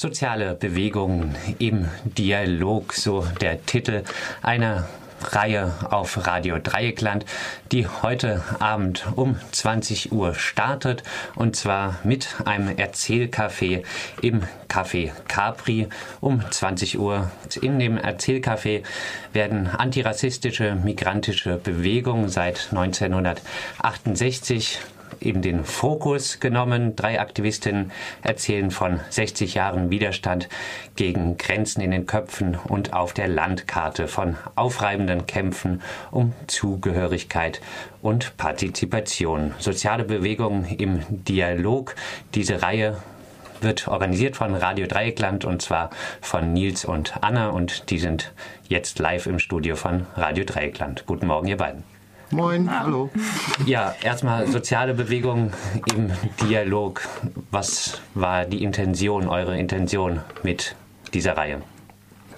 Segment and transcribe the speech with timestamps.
[0.00, 4.04] Soziale Bewegungen im Dialog, so der Titel
[4.42, 4.88] einer
[5.20, 7.24] Reihe auf Radio Dreieckland,
[7.72, 11.02] die heute Abend um 20 Uhr startet
[11.34, 13.82] und zwar mit einem Erzählcafé
[14.22, 15.88] im Café Capri
[16.20, 17.32] um 20 Uhr.
[17.60, 18.84] In dem Erzählcafé
[19.32, 24.78] werden antirassistische migrantische Bewegungen seit 1968
[25.20, 26.96] in den Fokus genommen.
[26.96, 27.92] Drei Aktivistinnen
[28.22, 30.48] erzählen von 60 Jahren Widerstand
[30.96, 37.60] gegen Grenzen in den Köpfen und auf der Landkarte, von aufreibenden Kämpfen um Zugehörigkeit
[38.02, 39.54] und Partizipation.
[39.58, 41.94] Soziale Bewegungen im Dialog.
[42.34, 42.96] Diese Reihe
[43.60, 48.32] wird organisiert von Radio Dreieckland und zwar von Nils und Anna und die sind
[48.68, 51.04] jetzt live im Studio von Radio Dreieckland.
[51.06, 51.97] Guten Morgen, ihr beiden.
[52.30, 53.10] Moin, hallo.
[53.64, 55.50] Ja, erstmal soziale Bewegung
[55.94, 56.10] im
[56.42, 57.00] Dialog.
[57.50, 60.76] Was war die Intention, eure Intention mit
[61.14, 61.62] dieser Reihe?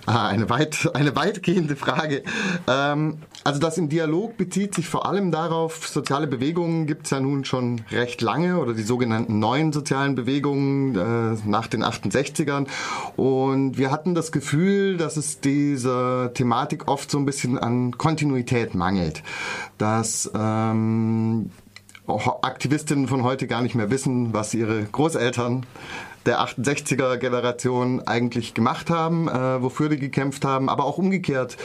[0.07, 2.23] Ah, eine, weit, eine weitgehende Frage.
[2.69, 3.19] Ähm,
[3.51, 7.45] also das im Dialog bezieht sich vor allem darauf, soziale Bewegungen gibt es ja nun
[7.45, 12.69] schon recht lange oder die sogenannten neuen sozialen Bewegungen äh, nach den 68ern.
[13.17, 18.77] Und wir hatten das Gefühl, dass es dieser Thematik oft so ein bisschen an Kontinuität
[18.77, 19.25] mangelt.
[19.79, 21.51] Dass ähm,
[22.07, 25.67] Aktivistinnen von heute gar nicht mehr wissen, was ihre Großeltern
[26.27, 31.57] der 68er Generation eigentlich gemacht haben, äh, wofür die gekämpft haben, aber auch umgekehrt,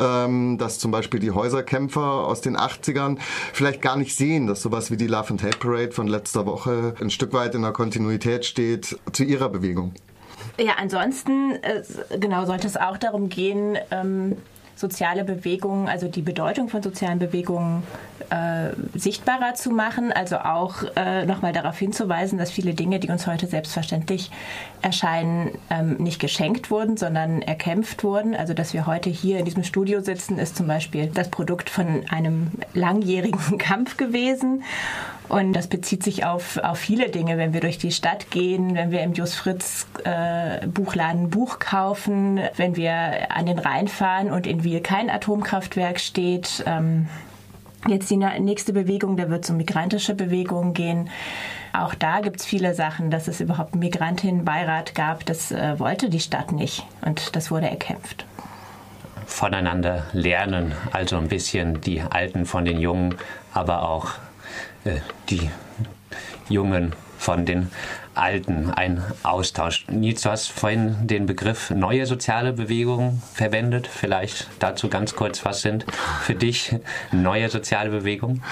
[0.00, 3.18] ähm, dass zum Beispiel die Häuserkämpfer aus den 80ern
[3.52, 6.94] vielleicht gar nicht sehen, dass sowas wie die Love and Hate Parade von letzter Woche
[7.00, 9.92] ein Stück weit in der Kontinuität steht zu ihrer Bewegung.
[10.58, 11.82] Ja, ansonsten äh,
[12.18, 14.36] genau sollte es auch darum gehen, ähm,
[14.78, 17.82] soziale Bewegungen, also die Bedeutung von sozialen Bewegungen
[18.30, 23.26] äh, sichtbarer zu machen, also auch äh, nochmal darauf hinzuweisen, dass viele Dinge, die uns
[23.26, 24.30] heute selbstverständlich
[24.80, 28.36] erscheinen, ähm, nicht geschenkt wurden, sondern erkämpft wurden.
[28.36, 32.04] Also dass wir heute hier in diesem Studio sitzen, ist zum Beispiel das Produkt von
[32.08, 34.62] einem langjährigen Kampf gewesen.
[35.28, 38.90] Und das bezieht sich auf, auf viele Dinge, wenn wir durch die Stadt gehen, wenn
[38.90, 44.46] wir im Jus Fritz äh, Buchladen Buch kaufen, wenn wir an den Rhein fahren und
[44.46, 46.64] in Wiel kein Atomkraftwerk steht.
[46.66, 47.08] Ähm,
[47.86, 51.10] jetzt die nächste Bewegung, da wird es um migrantische Bewegungen gehen.
[51.74, 55.26] Auch da gibt es viele Sachen, dass es überhaupt einen Migrantinnenbeirat gab.
[55.26, 58.24] Das äh, wollte die Stadt nicht und das wurde erkämpft
[59.26, 63.14] voneinander lernen, also ein bisschen die Alten von den Jungen,
[63.52, 64.14] aber auch
[64.88, 65.50] äh, die
[66.48, 67.70] Jungen von den
[68.14, 69.86] Alten, ein Austausch.
[69.88, 73.86] Nils, du hast vorhin den Begriff neue soziale Bewegungen verwendet.
[73.86, 75.84] Vielleicht dazu ganz kurz, was sind
[76.22, 76.74] für dich
[77.12, 78.42] neue soziale Bewegungen?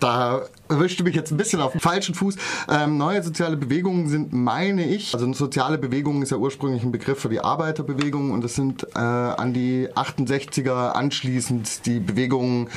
[0.00, 2.36] Da erwischte mich jetzt ein bisschen auf dem falschen Fuß.
[2.68, 6.90] Ähm, neue soziale Bewegungen sind, meine ich, also eine soziale Bewegung ist ja ursprünglich ein
[6.90, 12.70] Begriff für die Arbeiterbewegung und es sind äh, an die 68er anschließend die Bewegungen,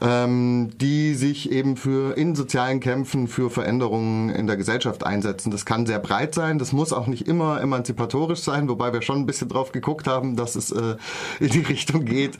[0.00, 5.50] ähm, die sich eben für in sozialen Kämpfen für Veränderungen in der Gesellschaft einsetzen.
[5.50, 9.20] Das kann sehr breit sein, das muss auch nicht immer emanzipatorisch sein, wobei wir schon
[9.20, 10.96] ein bisschen drauf geguckt haben, dass es äh,
[11.40, 12.38] in die Richtung geht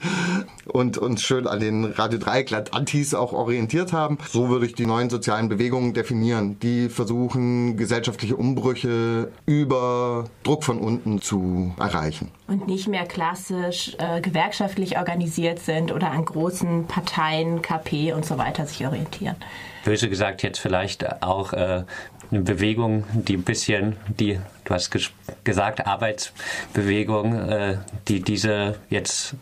[0.65, 4.17] und uns schön an den Radio Dreieckland Antis auch orientiert haben.
[4.29, 10.79] So würde ich die neuen sozialen Bewegungen definieren, die versuchen, gesellschaftliche Umbrüche über Druck von
[10.79, 12.31] unten zu erreichen.
[12.47, 18.25] Und nicht mehr klassisch äh, gewerkschaftlich organisiert sind oder an großen Parteien Vereinen, KP und
[18.25, 19.35] so weiter sich orientieren.
[19.85, 21.83] Böse gesagt jetzt vielleicht auch äh,
[22.29, 25.11] eine Bewegung, die ein bisschen, die, du hast ges
[25.43, 29.35] gesagt, Arbeitsbewegung, äh, die diese jetzt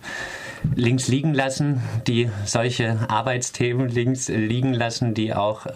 [0.76, 5.72] links liegen lassen, die solche Arbeitsthemen links liegen lassen, die auch äh,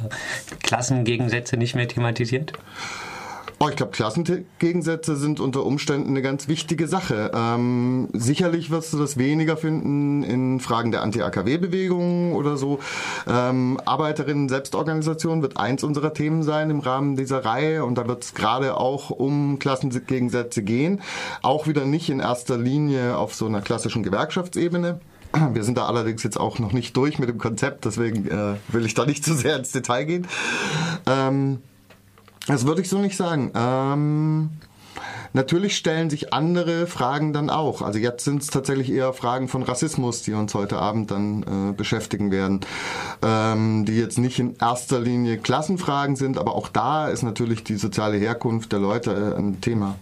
[0.61, 2.53] Klassengegensätze nicht mehr thematisiert?
[3.61, 7.31] Oh, ich glaube, Klassengegensätze sind unter Umständen eine ganz wichtige Sache.
[7.35, 12.79] Ähm, sicherlich wirst du das weniger finden in Fragen der Anti-AKW-Bewegung oder so.
[13.27, 18.33] Ähm, Arbeiterinnen-Selbstorganisation wird eins unserer Themen sein im Rahmen dieser Reihe und da wird es
[18.33, 21.01] gerade auch um Klassengegensätze gehen.
[21.41, 25.01] Auch wieder nicht in erster Linie auf so einer klassischen Gewerkschaftsebene.
[25.51, 28.85] Wir sind da allerdings jetzt auch noch nicht durch mit dem Konzept, deswegen äh, will
[28.85, 30.27] ich da nicht zu sehr ins Detail gehen.
[31.05, 31.59] Ähm,
[32.49, 33.51] das würde ich so nicht sagen.
[33.53, 34.49] Ähm,
[35.33, 37.83] natürlich stellen sich andere Fragen dann auch.
[37.83, 41.73] Also jetzt sind es tatsächlich eher Fragen von Rassismus, die uns heute Abend dann äh,
[41.73, 42.61] beschäftigen werden,
[43.21, 47.75] ähm, die jetzt nicht in erster Linie Klassenfragen sind, aber auch da ist natürlich die
[47.75, 49.95] soziale Herkunft der Leute äh, ein Thema.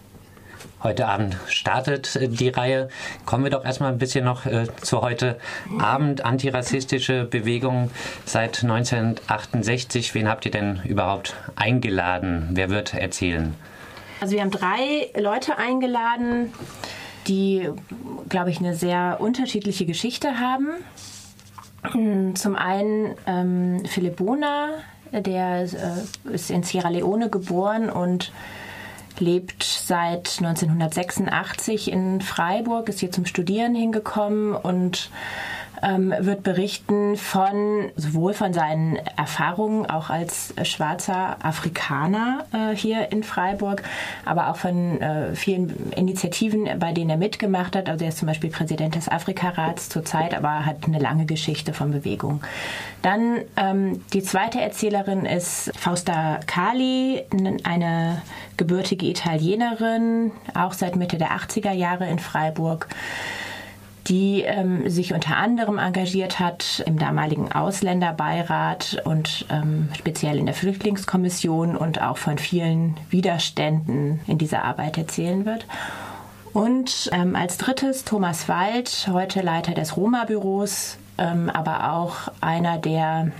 [0.82, 2.88] Heute Abend startet äh, die Reihe.
[3.26, 5.38] Kommen wir doch erstmal ein bisschen noch äh, zu heute
[5.78, 6.24] Abend.
[6.24, 7.90] Antirassistische Bewegung
[8.24, 10.14] seit 1968.
[10.14, 12.50] Wen habt ihr denn überhaupt eingeladen?
[12.52, 13.54] Wer wird erzählen?
[14.20, 16.52] Also wir haben drei Leute eingeladen,
[17.28, 17.68] die,
[18.28, 20.68] glaube ich, eine sehr unterschiedliche Geschichte haben.
[22.34, 24.70] Zum einen ähm, Philipp Bona,
[25.12, 28.32] der äh, ist in Sierra Leone geboren und
[29.20, 35.10] lebt seit 1986 in Freiburg, ist hier zum Studieren hingekommen und
[35.82, 43.22] ähm, wird berichten von sowohl von seinen Erfahrungen auch als schwarzer Afrikaner äh, hier in
[43.22, 43.82] Freiburg,
[44.24, 47.88] aber auch von äh, vielen Initiativen, bei denen er mitgemacht hat.
[47.88, 51.90] Also er ist zum Beispiel Präsident des Afrikarats zurzeit, aber hat eine lange Geschichte von
[51.90, 52.42] Bewegung.
[53.02, 57.22] Dann ähm, die zweite Erzählerin ist Fausta Kali,
[57.64, 58.22] eine
[58.56, 62.88] gebürtige Italienerin, auch seit Mitte der 80er Jahre in Freiburg
[64.08, 70.54] die ähm, sich unter anderem engagiert hat im damaligen Ausländerbeirat und ähm, speziell in der
[70.54, 75.66] Flüchtlingskommission und auch von vielen Widerständen in dieser Arbeit erzählen wird.
[76.54, 83.32] Und ähm, als drittes Thomas Wald, heute Leiter des Roma-Büros, ähm, aber auch einer, der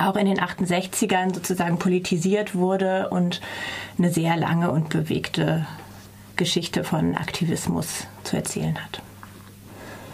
[0.00, 3.40] auch in den 68ern sozusagen politisiert wurde und
[3.98, 5.66] eine sehr lange und bewegte
[6.36, 9.02] Geschichte von Aktivismus zu erzählen hat.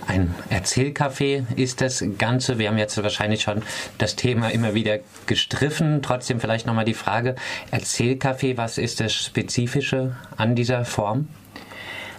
[0.08, 2.58] Ein Erzählcafé ist das Ganze.
[2.58, 3.62] Wir haben jetzt wahrscheinlich schon
[3.98, 6.00] das Thema immer wieder gestriffen.
[6.02, 7.34] Trotzdem vielleicht nochmal die Frage,
[7.72, 11.28] Erzählcafé, was ist das Spezifische an dieser Form?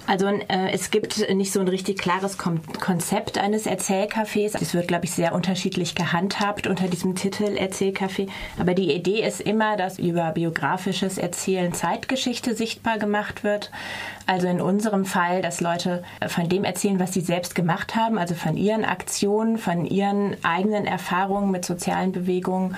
[0.07, 4.57] Also äh, es gibt nicht so ein richtig klares Kom Konzept eines Erzählcafés.
[4.59, 8.29] Es wird, glaube ich, sehr unterschiedlich gehandhabt unter diesem Titel Erzählcafé.
[8.57, 13.69] Aber die Idee ist immer, dass über biografisches Erzählen Zeitgeschichte sichtbar gemacht wird.
[14.25, 18.33] Also in unserem Fall, dass Leute von dem erzählen, was sie selbst gemacht haben, also
[18.33, 22.77] von ihren Aktionen, von ihren eigenen Erfahrungen mit sozialen Bewegungen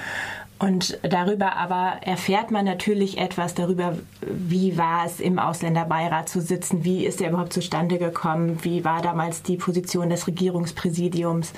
[0.60, 6.84] und darüber aber erfährt man natürlich etwas darüber, wie war es im Ausländerbeirat zu sitzen,
[6.84, 11.54] wie ist er überhaupt zustande gekommen, wie war damals die Position des Regierungspräsidiums,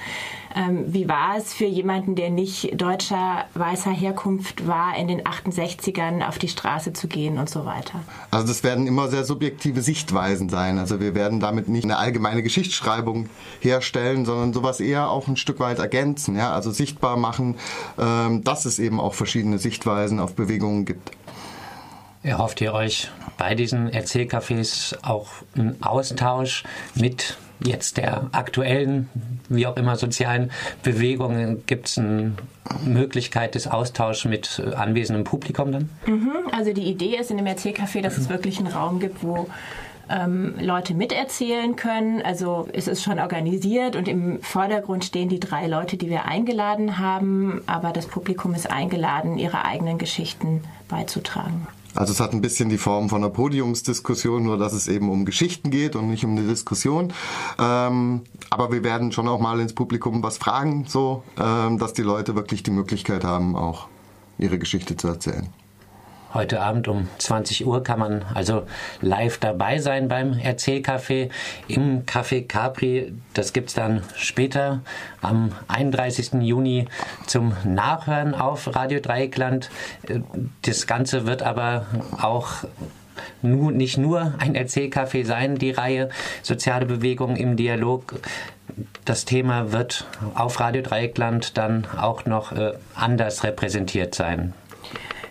[0.88, 6.39] wie war es für jemanden, der nicht deutscher weißer Herkunft war, in den 68ern auf
[6.39, 8.01] die Straße zu gehen und so weiter.
[8.31, 10.77] Also das werden immer sehr subjektive Sichtweisen sein.
[10.77, 15.59] Also wir werden damit nicht eine allgemeine Geschichtsschreibung herstellen, sondern sowas eher auch ein Stück
[15.59, 16.36] weit ergänzen.
[16.36, 16.54] Ja?
[16.54, 17.56] Also sichtbar machen,
[18.00, 21.12] ähm, dass es eben auch verschiedene Sichtweisen auf Bewegungen gibt.
[22.24, 26.63] Erhofft ihr euch bei diesen Erzählcafés auch einen Austausch
[26.94, 29.10] mit jetzt der aktuellen,
[29.50, 30.52] wie auch immer, sozialen
[30.84, 31.63] Bewegungen?
[31.66, 32.34] Gibt es eine
[32.86, 35.90] Möglichkeit des Austauschs mit anwesendem Publikum dann?
[36.06, 39.48] Mhm, also die Idee ist in dem Erzählcafé, dass es wirklich einen Raum gibt, wo
[40.12, 42.22] ähm, Leute miterzählen können.
[42.22, 47.00] Also es ist schon organisiert und im Vordergrund stehen die drei Leute, die wir eingeladen
[47.00, 51.68] haben, aber das Publikum ist eingeladen, ihre eigenen Geschichten beizutragen.
[51.96, 55.26] Also es hat ein bisschen die Form von einer Podiumsdiskussion, nur dass es eben um
[55.26, 57.14] Geschichten geht und nicht um eine Diskussion.
[57.60, 62.02] Ähm, aber wir werden schon auch mal ins Publikum was fragen, so ähm, dass die
[62.02, 63.88] Leute wirklich die Möglichkeit haben, auch
[64.38, 65.50] ihre Geschichte zu erzählen.
[66.33, 68.63] Heute Abend um 20 Uhr kann man also
[69.01, 71.30] live dabei sein beim Erzählcafé
[71.68, 73.12] im Café Capri.
[73.33, 74.80] Das gibt es dann später
[75.22, 76.42] am 31.
[76.42, 76.88] Juni
[77.28, 79.69] zum Nachhören auf Radio Dreieckland.
[80.62, 81.88] Das Ganze wird aber
[82.22, 82.63] auch
[83.42, 86.10] nur, nicht nur ein Erzählcafé sein, die Reihe
[86.44, 88.16] Soziale Bewegung im Dialog.
[89.04, 94.54] Das Thema wird auf Radio Dreieckland dann auch noch äh, anders repräsentiert sein.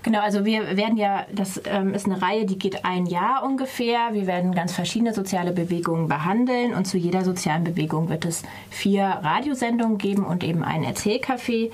[0.02, 4.12] Genau, also wir werden ja, das ähm, ist eine Reihe, die geht ein Jahr ungefähr.
[4.12, 9.04] Wir werden ganz verschiedene soziale Bewegungen behandeln und zu jeder sozialen Bewegung wird es vier
[9.04, 11.70] Radiosendungen geben und eben ein Erzählcafé.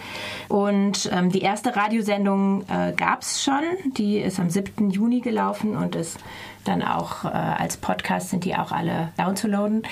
[0.49, 3.63] Und ähm, die erste Radiosendung äh, gab es schon,
[3.97, 4.91] die ist am 7.
[4.91, 6.19] Juni gelaufen und ist
[6.69, 9.83] dann auch äh, als Podcast sind die auch alle downzuladen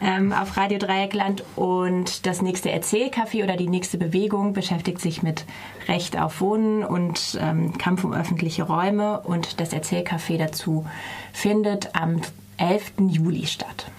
[0.00, 1.44] ähm, auf Radio Dreieckland.
[1.56, 5.44] Und das nächste Erzählcafé oder die nächste Bewegung beschäftigt sich mit
[5.88, 9.20] Recht auf Wohnen und ähm, Kampf um öffentliche Räume.
[9.20, 10.86] Und das Erzählcafé dazu
[11.32, 12.20] findet am
[12.56, 12.92] 11.
[13.08, 13.90] Juli statt.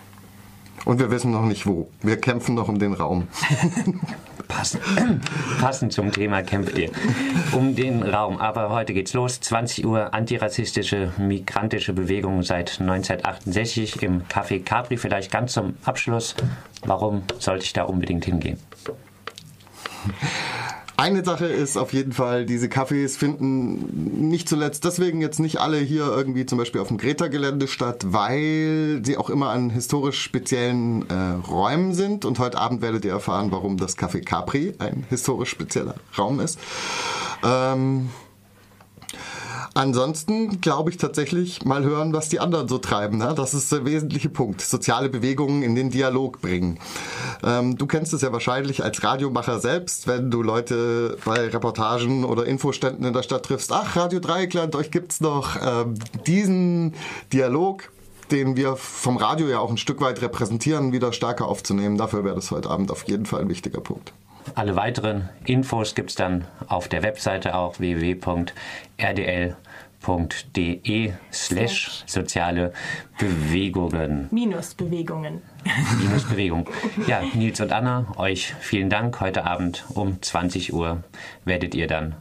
[0.85, 1.89] Und wir wissen noch nicht wo.
[2.01, 3.27] Wir kämpfen noch um den Raum.
[4.49, 4.83] Passend,
[5.61, 6.91] passend zum Thema kämpft ihr
[7.53, 8.37] um den Raum.
[8.41, 9.39] Aber heute geht's los.
[9.39, 14.97] 20 Uhr antirassistische, migrantische Bewegung seit 1968 im Café Capri.
[14.97, 16.35] Vielleicht ganz zum Abschluss.
[16.83, 18.59] Warum sollte ich da unbedingt hingehen?
[20.99, 25.77] Eine Sache ist auf jeden Fall, diese Cafés finden nicht zuletzt deswegen jetzt nicht alle
[25.77, 31.09] hier irgendwie zum Beispiel auf dem Greta-Gelände statt, weil sie auch immer an historisch speziellen
[31.09, 32.25] äh, Räumen sind.
[32.25, 36.59] Und heute Abend werdet ihr erfahren, warum das Café Capri ein historisch spezieller Raum ist.
[37.45, 38.09] Ähm,
[39.79, 43.17] Ansonsten glaube ich tatsächlich mal hören, was die anderen so treiben.
[43.17, 43.33] Ne?
[43.33, 44.59] Das ist der wesentliche Punkt.
[44.59, 46.79] Soziale Bewegungen in den Dialog bringen.
[47.45, 52.43] Ähm, du kennst es ja wahrscheinlich als Radiomacher selbst, wenn du Leute bei Reportagen oder
[52.43, 53.71] Infoständen in der Stadt triffst.
[53.71, 55.55] Ach, Radio Dreieckland, euch gibt's noch.
[55.65, 55.93] Ähm,
[56.27, 56.93] diesen
[57.31, 57.89] Dialog
[58.31, 61.97] den wir vom Radio ja auch ein Stück weit repräsentieren, wieder stärker aufzunehmen.
[61.97, 64.13] Dafür wäre das heute Abend auf jeden Fall ein wichtiger Punkt.
[64.53, 69.53] Alle weiteren Infos gibt es dann auf der Webseite auch www.rdl.de
[71.31, 72.73] slash soziale
[73.17, 74.27] Bewegungen.
[74.31, 75.41] Minusbewegungen.
[76.01, 76.67] Minusbewegung.
[77.07, 79.19] Ja, Nils und Anna, euch vielen Dank.
[79.19, 81.03] Heute Abend um 20 Uhr
[81.45, 82.15] werdet ihr dann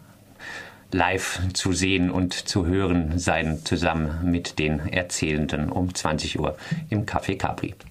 [0.92, 6.56] live zu sehen und zu hören sein, zusammen mit den Erzählenden um 20 Uhr
[6.88, 7.74] im Café Capri.